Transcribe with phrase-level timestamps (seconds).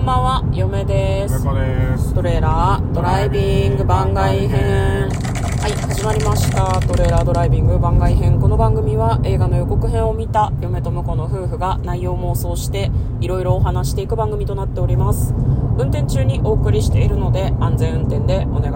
[0.00, 1.44] んばんは、嫁です。
[1.44, 2.14] 猫です。
[2.14, 5.10] トレーラードライビング番外編。
[5.10, 6.80] はい、始まりました。
[6.80, 8.40] トレーラードライビング番外編。
[8.40, 12.90] この番組は映画の予告編を見た嫁と婿の夫婦が内容妄想して
[13.20, 15.34] いろいろお話していく番組となっております。
[15.76, 18.02] 運転中にお送りしているので安全運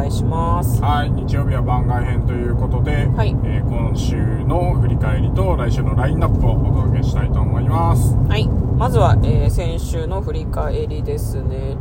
[0.00, 0.82] 願いします。
[0.82, 8.14] はい、日曜日は番外編ということで、はいえー今週の振り返りと来週のラインナップをお届けしたいと思います。
[8.14, 11.76] はい、まずは、えー先週の振り返りですね。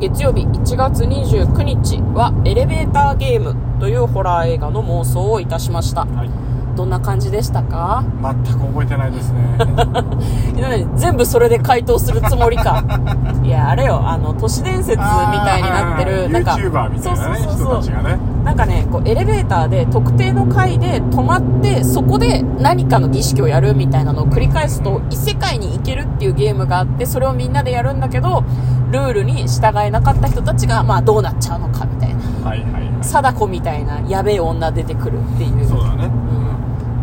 [0.00, 6.04] 月曜日1月29日はエレベーターゲームというホラー映画の妄想をいたしました。
[6.04, 6.30] はい、
[6.76, 8.04] どんな感じでしたか？
[8.22, 9.40] 全く覚えてないですね。
[10.96, 12.82] 全部それで回答するつもりか。
[13.42, 18.18] いや、あれよ、あの、都市伝説みたいになってる、なんか、YouTuber みたいなねそうそうそうそう人たちがね。
[18.44, 28.42] なんかね、こうエレベーターで特定の階で止まって、そこで何かの儀式をやるみたいなのを繰り返すと、異世界に行けるっていうゲームがあって、それをみんなでやるんだけど、
[28.90, 32.48] ルールに従えなかった人たちが、まあどうなっちゃうのかみたいな。
[32.48, 32.82] はいはいはい。
[33.02, 35.64] 貞子みたいなやべえ女出てくるっていう。
[35.66, 36.10] そうだね。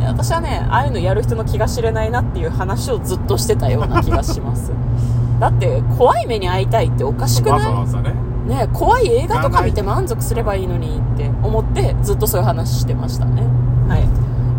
[0.10, 4.72] 私はねああいうのやる人の気が知れないなっていう話をずっとしてたような気がします。
[5.40, 7.74] だって怖い目に遭いたいっておかしくない？
[7.74, 8.14] わざわね。
[8.48, 13.44] ね怖い映画とか見て満足すればいいのにって思ってずっとそういう話してましたね。
[13.88, 14.08] はい。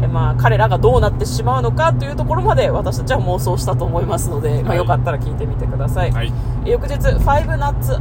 [0.02, 6.32] えまあ彼らがどうなってしまうのかというところまで私たちは妄想したと思いますので、まあ、よかったら聞いてみてください、はい、
[6.64, 8.00] 翌日「5夏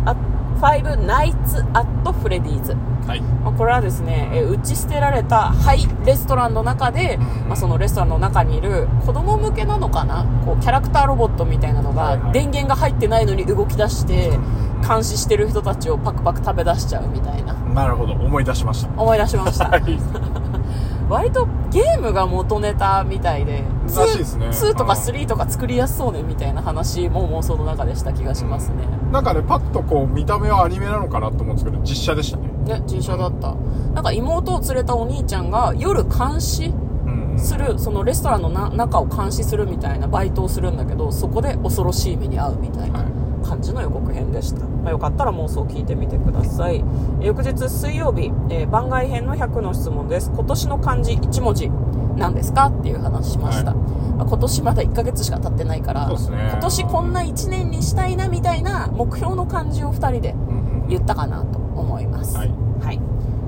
[0.59, 2.75] 5ナイツ・アット・フレディーズ、
[3.07, 14.37] はい、まあ、これはですね、えー、打ち捨てられたハイレストランの中で、まあ、そのレストランの中にいる子供向けなのかなこうキャラクターロボットみたいなのが電源が入ってないのに動き出して
[14.85, 17.53] 監視してる人たちをパクパク食べ出しちゃうみたいな。
[17.53, 18.13] なるほど。
[18.13, 19.01] 思い出しました。
[19.01, 19.99] 思い出しました、はい、
[21.09, 32.49] 割とゲームが元ネタみたいで 2, しいです、ね、2とか3とか作りやすそうねみたいな話も妄想の中でした気がしますね、うんなんかね、パッとこう、見た目はアニメなのかなと思うんですけど、実写でしたね。
[32.65, 33.55] ね実写だった。
[33.93, 36.73] なんか妹を連れたお兄ちゃんが夜監視
[37.05, 37.39] うん。
[37.39, 43.05] するそのレストランのな中を監視するみたいなバイトをするんだけどそこで恐ろしい目に遭うみたいなは
[43.43, 46.83] 感じの予告編でした、まあ、よかったら妄想聞いてみてください。
[47.21, 50.31] え翌日水曜日、えー番外編の100の質問です。
[50.31, 51.71] 今年の漢字1文字
[52.19, 53.79] 何ですかっていう話しました、はい。
[54.17, 56.15] まあ今年まだ1ヶ月しか経ってないからね。
[56.51, 62.35] 今年こんな1年にしたいなみたいな目標の漢字を2人でうんうん言ったかなと思います。
[62.37, 62.51] はい。
[62.81, 62.99] はい。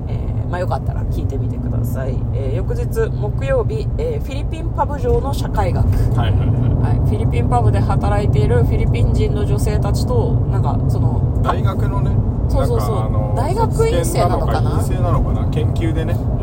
[0.08, 11.44] えーまあ、よかったら聞いてみてください、えー翌日木曜日、えーフィリピンパブ上の社会学、はいはいははい、フィリピンパブで働いているフィリピン人の女性たちとなんかそのい。
[11.44, 12.10] 大学のね、
[12.48, 13.36] そうそうそう。
[13.36, 14.70] 大学院生なのかな？
[14.78, 15.48] 院生なのかな？
[15.50, 16.12] 研究でね。
[16.14, 16.41] うん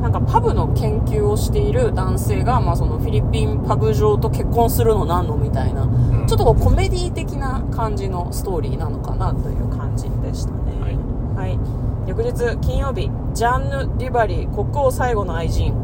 [0.00, 6.26] なんかパブの研究をしている男性が、まあ、そのフィリピンパブ上と結婚するのなんのみたいな、ん。
[6.26, 10.80] ちょっとこうコメディ的な感じのストーリーなのかなという感じでしたね。
[11.36, 11.48] はい。
[11.48, 11.58] はい、
[12.08, 15.74] 翌日金曜日ジャンヌ・デュバリー国王最後の愛人。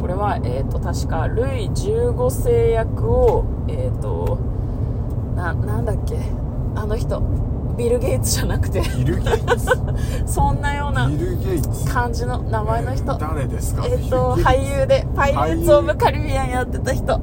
[0.00, 4.38] これは、えー、と確かルイ15世役をえっ、と
[5.34, 6.18] ななんだっけ？
[6.74, 7.22] あの人
[7.76, 8.80] ビル・ゲイツじゃなくて。
[8.96, 9.66] ビル・ゲイツ？
[10.32, 11.90] そんなようなビル・ゲイツ？
[11.92, 13.14] 感じの名前の人。
[13.18, 13.84] 誰ですか？
[13.86, 14.48] えっ、とビルゲイツ？
[14.48, 17.20] 俳優で「パイレーツ・オブ・カリビアン」やってた人。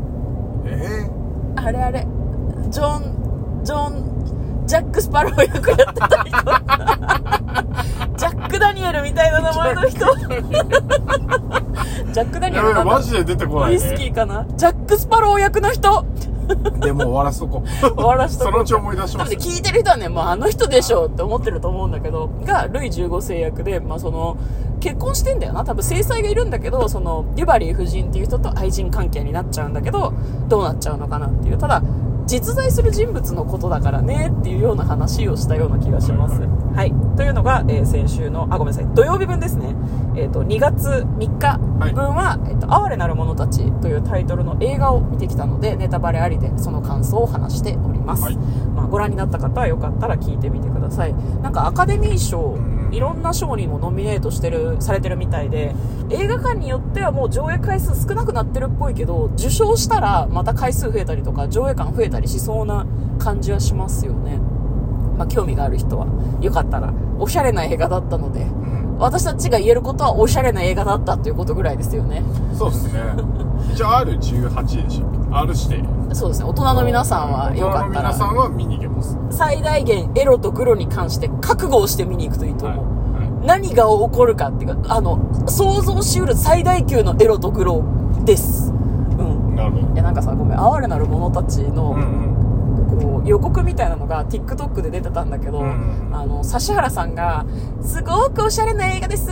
[0.65, 1.09] え
[1.55, 2.07] あれあれ。
[2.69, 6.23] ジョンジョンジャック・スパロー役やってた人。
[8.17, 9.99] ジャック・ダニエルみたいな名前の人。
[12.11, 14.45] ジャック・ダー、ニエルマジで出てこないウイスキねーかな？
[14.55, 16.05] ジャック・スパロー役の人
[16.79, 24.37] でも終わらすとこ 終わらしとこうそのうち思い出します多分ね聞いてる人はね、もうあの人でしょって思ってると思うんだけど、が、ルイ15世役で、まあその、
[24.79, 25.63] 結婚してんだよな。
[25.63, 30.13] 多分制裁がいるんだけど、その、デュバリー夫人っていう人と愛人関係になっちゃうんだけど、
[30.47, 31.57] どうなっちゃうのかなっていう。
[31.57, 31.81] ただ、
[32.25, 36.41] 実在する人物のことだからねっていうような話をしたような気がします。
[36.75, 36.93] はい。
[37.17, 39.75] というのが、えー先週の、あ、ごめんなさい、土曜日分ですね。
[40.15, 41.57] えっ、と、2月3日
[41.93, 48.23] 分は、えっ、と、哀れなる者たちというタイトルの映画を見てきたので、ネタバレありでその感想を話しております。
[48.23, 48.37] はい。
[48.75, 51.15] まあ、ご覧になった方はよかったら聞いてみてください。
[51.41, 55.73] なんかアカデミー賞んいろんな賞にもノミネートしてるされてるみたいで
[56.09, 62.85] 映画館によってはもう上映回数少なくなってるっぽいけど受賞したらまた回数増えたりとか上映館増えたりしそうな
[63.17, 64.39] 感じはしますよね
[65.21, 66.07] まあ、興味がある人は
[66.41, 68.47] よかったらおしゃれな映画だったので
[68.97, 72.21] 私たちが言えることはおしゃれな映画だったっていうことぐらいですよね。
[72.55, 72.99] そうですね。
[73.73, 76.49] 一応 R18 でしたっけ？R 指定そうですね。
[76.49, 78.13] 大人の皆さんはよかった大人の皆ら。
[78.13, 87.83] さんは見に行けます最大限エロとグロに関して覚悟をして見に行くといいとはい思う、は何が起こるかっていうかあの想像しうる最大級のエロとグロ
[88.23, 88.71] です。
[88.71, 89.53] うん。
[89.53, 89.93] いなるほど。
[89.93, 92.40] いやなんかさごめん哀れなる者たちの、うんうん
[93.01, 97.45] こう予告みたいなのが TikTok で出てたんだけど、うんあの指原さんが
[97.81, 99.29] 「すごくおしゃれな映画です」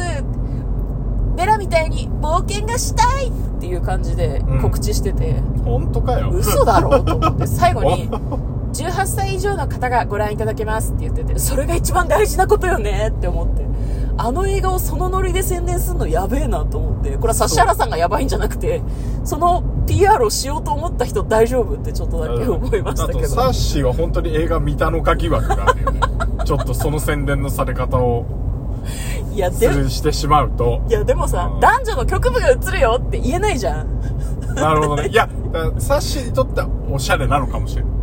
[1.36, 3.32] ベラみたいに冒険がしたいっ
[3.62, 6.32] ていう感じで告知してて、本当かよ。
[6.32, 8.10] 嘘だろうと思って最後に
[8.74, 13.66] 18歳以上の方がご覧いただけますって言っててそれが一番大事なことよねって思って
[14.22, 18.82] あの映画をそのノリで宣伝するのやべえなと思ってこれは指原さんがやばいんじゃなくて
[19.24, 23.20] その PR をしようと思った人大丈夫ってちょっとだけ思いましたけど。
[23.20, 26.02] あとサッシーは本当に映画見たのか疑惑があるよね。
[26.44, 28.26] ちょっとその宣伝のされ方を
[29.34, 31.60] いやすでもるしてしまうといやでもさうん。
[31.62, 33.88] 男女の局部が映るよって言えないじゃん。
[34.54, 35.08] なるほどね。
[35.08, 35.30] いや
[35.78, 37.99] サッシーにとってはおしゃれなのかもしれない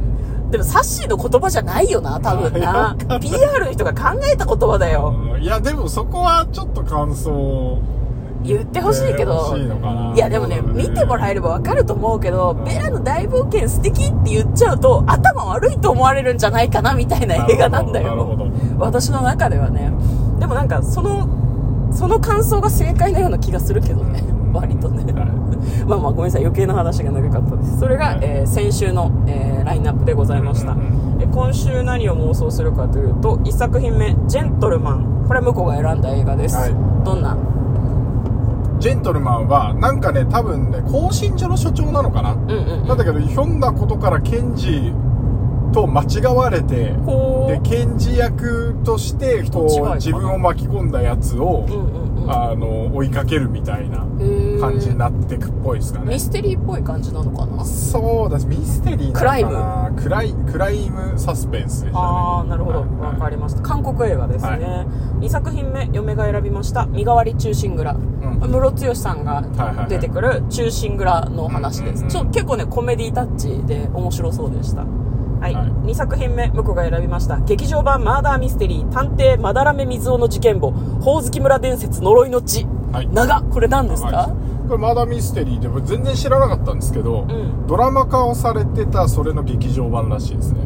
[0.50, 2.96] でもサッシーの言葉じゃないよな多分な。
[3.20, 5.14] PR の人が考えた言葉だよ。
[5.34, 5.42] うん。
[5.42, 7.82] いやでもそこはちょっと感想を
[8.44, 9.56] 言ってほしいけど、
[10.14, 12.64] いやでもね見てもらえればわかると思うけど、うん。
[12.64, 18.52] ベラの大冒険素敵って言っちゃうと頭悪いと思われるんじゃないかなみたいな映画なんだよ。
[18.78, 19.92] 私の中ではね。
[20.38, 21.28] でもなんかその
[21.92, 24.22] その感想が正解なような気がするけどね。
[24.52, 25.12] 割とね。
[25.12, 25.45] はい
[25.86, 27.78] まあまあごめんなさい余計な話が長かったです。
[27.78, 36.74] それが、はいえー先週の、えーラインナップでございました、えー今週何を妄想するかというと1作品目「ジェントルマン」これは向こうが選んだ映画です、はい。
[37.04, 37.36] どんな
[38.78, 42.88] ジェントルマンはなんかね多分ね更新所の所長なのかな、うんうんうん。
[42.88, 44.92] なんだけどひょんなことから検事
[45.72, 53.98] と間違われてほで検事役としてこう自分を巻き込んだやつを、うんうんうんあの追いかけるみたいな
[54.60, 56.14] 感じになってくっぽいですかね。
[56.14, 57.64] ミステリーっぽい感じなのかな？
[57.64, 60.02] そうですミステリーなのかな？
[60.02, 62.04] クライクライムサスペンスでしたね。
[62.04, 62.80] ああなるほど。
[62.80, 62.88] はい。
[63.00, 63.62] わかりました。
[63.62, 64.60] 韓国映画ですね、はい。
[65.24, 68.16] 2作品目嫁が選びました「身代わり忠臣蔵」ん。
[68.36, 69.88] ムロツヨシさんがはいはいはい。
[69.88, 74.84] 出てくる忠臣蔵の話です、ちょ結構ねコメディタッチで面白そうでした
[75.40, 75.68] はい、はい。
[75.90, 77.38] 2作品目向こうが選びました。
[77.40, 80.70] 劇場版マーダーミステリー探偵まだらめ水尾の事件簿。
[81.00, 82.66] ほおずき村伝説呪いの地。
[82.92, 83.08] はい。
[83.12, 87.66] 長これ何ですか、はいこれまだミステリーでも全然知らなかったんですけど、ん。
[87.68, 90.60] ドラマ化をされてたそれの劇場版らしいですね。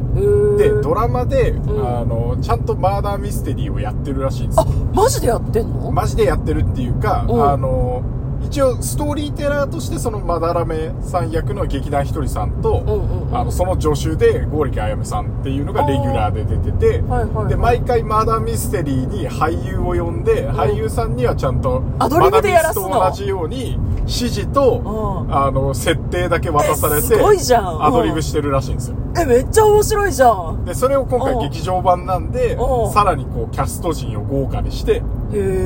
[0.56, 1.56] でドラマで、ん。
[1.86, 4.64] あのちゃんとマーダーミステリーをやってるらしいんですあ
[4.94, 5.92] マジでやってんの？
[5.92, 7.50] マジでやってるっていうか、うん。
[7.50, 8.02] あの
[8.42, 13.36] 一応ストーリーテラーとしてそのまだらめさん役の劇団ひとりさんと、うんうんうん。
[13.36, 17.48] あのその助手で剛力あやめさんっていうのがレギュラーで出てて、はいはいはい。
[17.48, 22.88] で毎回マーダーミステリーに俳優を呼んで、俳優さんにはちゃんとアドリブでやらすの？
[22.88, 25.34] マダミスと同じように指示と、うん。
[25.34, 27.84] あの設定だけ渡されてえすごいじゃん。
[27.84, 28.96] アドリブしてるらしいんですよ。
[29.16, 30.64] えめっちゃ面白いじゃん。
[30.64, 31.40] でそれを今回うん。
[31.40, 32.92] 劇場版なんでうん。
[32.92, 35.02] さらにこうキャスト陣を豪華にして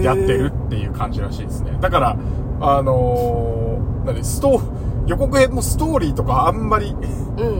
[0.02, 1.76] やってるっていう感じらしいですね。
[1.80, 2.16] だから
[2.60, 4.60] あのー、何スト
[5.06, 6.94] 予告編もストーリーとかあんまり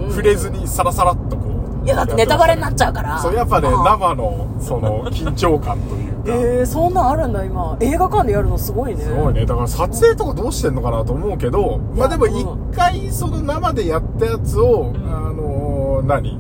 [0.09, 1.51] 触れずにサラサラっとこ
[1.83, 3.19] ういやだってネタバレになっちゃうから。
[3.21, 6.15] そうやっぱねうん生のその緊張感というか。
[6.33, 7.77] えー、そんなんあるんだ今。
[7.81, 9.03] 映画館でやるのすごいね。
[9.03, 9.45] すごいね。
[9.45, 12.31] だから撮影とかどうしてんのかなと思うけどまあでもうん。
[12.35, 14.97] 一回その生でやったやつを、ん。
[15.07, 16.39] あのー何？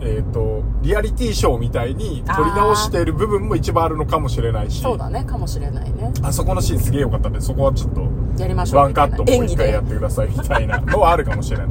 [0.00, 4.82] えっ、とリアリティショーみたいに撮り直している部分も一番あるのかもしれないし。
[4.82, 6.12] そうだねかもしれないね。
[6.22, 8.02] あそこのシーンすげえ良かったんでそこはちょっと
[8.38, 8.80] やりましょう。
[8.82, 10.78] ワンカットもう一回やってくださいみたいな。
[10.86, 11.66] のはあるかもしれない。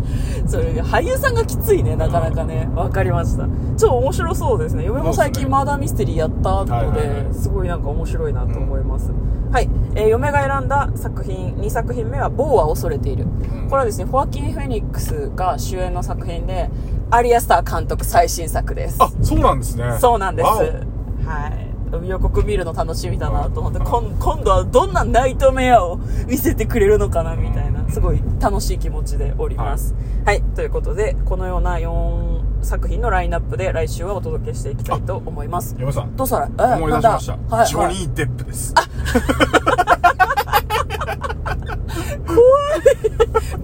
[0.46, 2.70] それ俳優さんがきついねなかなかね。
[2.76, 3.44] わかりました。
[3.44, 4.86] ちょっと面白そうですね。
[4.86, 7.34] 嫁も最近マーダーミステリーやったので、はいはいはい。
[7.34, 9.12] すごいなんか面白いなと思います、
[9.52, 13.68] はい、えー嫁が選んだ作品2作品目は「某は恐れている」ん。
[13.70, 16.70] これはですねホアキン・フェニックスが主演の作品で
[17.10, 20.46] アリアスター監督最新作ですあそうなんですねそうなんです。
[20.46, 21.68] わはい。
[22.08, 25.98] 予告見るの楽しみだなと思って、今度はどんなナイトメアを
[26.28, 29.96] 見せてくれるのかなみたいな、すごい楽しい気持ちでおります。
[30.26, 30.42] はい。
[30.56, 35.76] ということで、このような4作品のラインナップで来週はお届けしていきたいと思います。
[35.80, 37.68] 嫁さんどうしたらえ思い出しました、はい。
[37.68, 38.74] ジョニはいー・デップです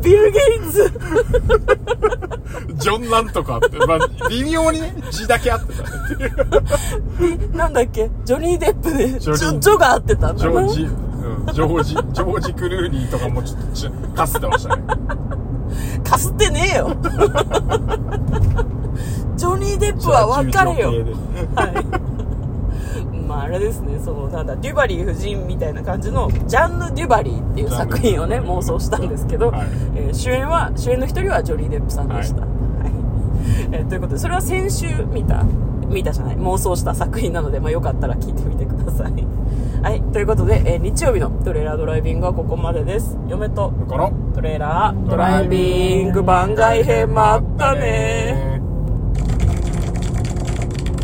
[0.02, 0.92] ビル・ゲイツ
[2.84, 4.00] ジョンなんとかって、まあ、
[4.30, 7.56] 微妙にね字だけあってたねっていう。
[7.56, 8.10] なんだっけ？
[8.26, 9.58] ジョニー・デップで、ジジョニー。
[9.58, 10.48] ョジョが合ってたんだな。
[10.48, 14.84] ジョージ、うん、ジョージ、ジョージ・クルーニーとかもちょっとちかすってましたね。
[16.04, 16.96] かすってねえよ。
[19.36, 20.90] ジョニー・デップは分かれよ。
[21.56, 21.86] はい。
[23.28, 29.68] まああれですね、そのなんだ、デュバリー夫人みたいな感じの、ジャンヌ・デュバリーっていう作品をね、妄想したんですけど、はい。
[29.96, 32.42] えー主演は、主演の一人はジョニー・デップさんでした。
[32.42, 32.53] はい
[33.74, 35.44] えーということで、それは先週見た、
[35.88, 39.14] 見たじゃない、妄想した作品なので、まあよかったら聞いてみてください。
[39.82, 43.18] はい、ということで、えー日曜日のトレーラードライビングはここまでです。
[43.28, 43.74] 嫁と
[44.36, 48.53] トレーラードライビング番外編もあったね